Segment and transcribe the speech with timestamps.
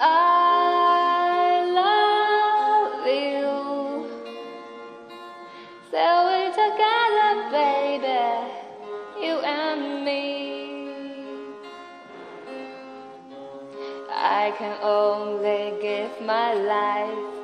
[0.00, 3.48] I love you.
[6.48, 8.22] Together, baby,
[9.20, 10.18] you and me.
[14.10, 17.34] I can only give my life.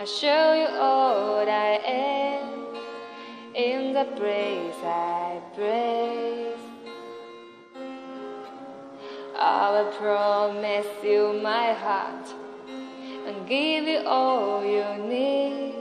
[0.00, 2.66] I show you all I am
[3.54, 6.75] in the breeze I breathe.
[9.38, 12.34] I will promise you my heart
[13.26, 15.74] and give you all you need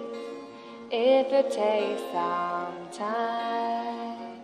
[0.92, 4.42] if you take some time.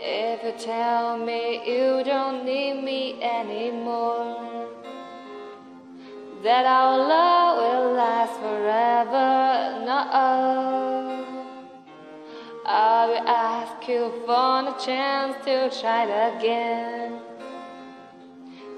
[0.00, 4.68] If you tell me you don't need me anymore,
[6.42, 9.84] that our love will last forever.
[9.84, 10.87] No.
[12.70, 17.22] I will ask you for a chance to try it again.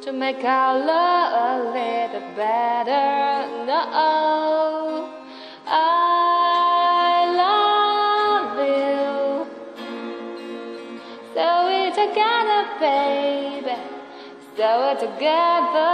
[0.02, 3.66] To make our love a little better.
[3.66, 5.10] No,
[5.66, 5.74] I
[7.42, 9.46] love you.
[11.34, 13.74] So we together, baby.
[14.56, 15.90] So we're together.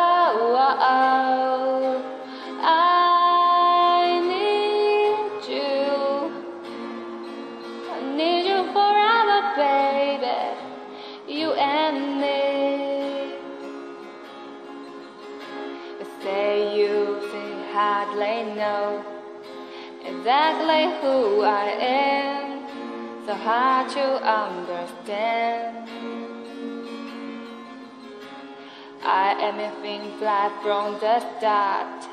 [0.52, 2.15] Whoa.
[16.22, 19.04] Say you think hardly know
[20.04, 22.46] exactly who I am.
[23.26, 25.88] So hard to understand.
[29.02, 32.08] I am a thin fly from the start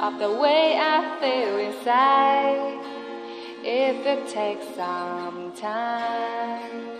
[0.00, 2.82] of the way I feel inside
[3.64, 6.92] if it takes some time.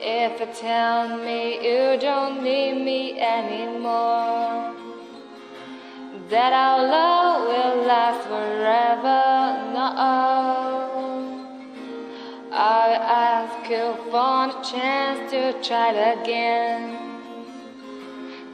[0.00, 4.72] If you tell me you don't need me anymore,
[6.30, 9.22] that our love will last forever.
[9.74, 9.88] No,
[12.52, 16.82] I ask you for a chance to try it again.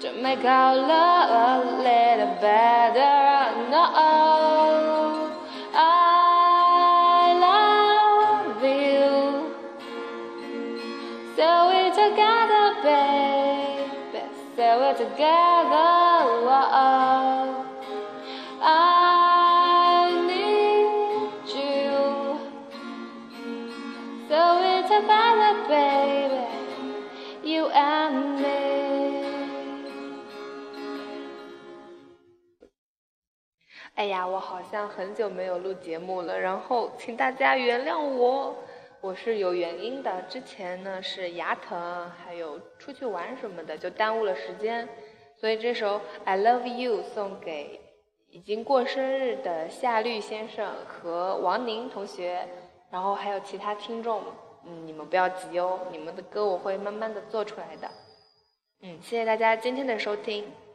[0.00, 3.03] To make our love a little better.
[11.36, 14.22] So we're together, baby.
[14.54, 15.90] So we're together.
[16.46, 17.64] Whoa.
[18.62, 22.38] I need you.
[24.28, 26.44] So we're together, baby.
[27.42, 28.54] You and me.
[33.96, 38.56] 哎呀，我好像很久没有录节目了，然后请大家原谅我，
[39.04, 40.22] 我是有原因的。
[40.30, 44.88] 之前呢是牙疼，还有出去玩什么的，就耽误了时间，
[45.38, 47.82] 所以这首《I Love You》送给
[48.30, 52.48] 已经过生日的夏绿先生和王宁同学，
[52.90, 54.22] 然后还有其他听众，
[54.64, 57.90] 嗯，你们不要急哦，你们的歌我会慢慢的做出来的。
[58.80, 60.50] 嗯，谢谢大家今天的收听。